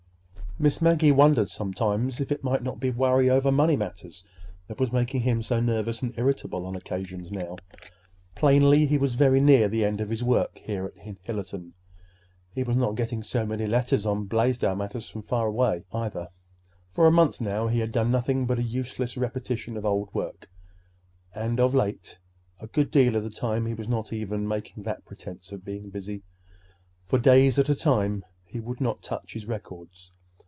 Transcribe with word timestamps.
Miss 0.59 0.79
Maggie 0.79 1.11
wondered 1.11 1.49
sometimes 1.49 2.21
if 2.21 2.31
it 2.31 2.43
might 2.43 2.61
not 2.61 2.79
be 2.79 2.91
worry 2.91 3.31
over 3.31 3.51
money 3.51 3.75
matters 3.75 4.23
that 4.67 4.79
was 4.79 4.91
making 4.91 5.21
him 5.21 5.41
so 5.41 5.59
nervous 5.59 6.03
and 6.03 6.13
irritable 6.19 6.67
on 6.67 6.75
occasions 6.75 7.31
now. 7.31 7.55
Plainly 8.35 8.85
he 8.85 8.95
was 8.99 9.15
very 9.15 9.41
near 9.41 9.67
the 9.67 9.83
end 9.83 10.01
of 10.01 10.11
his 10.11 10.23
work 10.23 10.61
there 10.67 10.89
in 10.89 11.17
Hillerton. 11.25 11.73
He 12.53 12.61
was 12.61 12.77
not 12.77 12.93
getting 12.95 13.23
so 13.23 13.43
many 13.43 13.65
letters 13.65 14.05
on 14.05 14.25
Blaisdell 14.25 14.75
matters 14.75 15.09
from 15.09 15.23
away, 15.31 15.83
either. 15.91 16.27
For 16.91 17.07
a 17.07 17.11
month 17.11 17.41
now 17.41 17.65
he 17.65 17.79
had 17.79 17.91
done 17.91 18.11
nothing 18.11 18.45
but 18.45 18.59
a 18.59 18.63
useless 18.63 19.17
repetition 19.17 19.75
of 19.77 19.83
old 19.85 20.13
work; 20.13 20.47
and 21.33 21.59
of 21.59 21.73
late, 21.73 22.19
a 22.59 22.67
good 22.67 22.91
deal 22.91 23.15
of 23.15 23.23
the 23.23 23.31
time, 23.31 23.65
he 23.65 23.73
was 23.73 23.87
not 23.87 24.13
even 24.13 24.47
making 24.47 24.83
that 24.83 25.05
pretense 25.05 25.51
of 25.51 25.65
being 25.65 25.89
busy. 25.89 26.21
For 27.07 27.17
days 27.17 27.57
at 27.57 27.69
a 27.69 27.73
time 27.73 28.23
he 28.45 28.59
would 28.59 28.79
not 28.79 29.01
touch 29.01 29.33
his 29.33 29.47
records. 29.47 30.11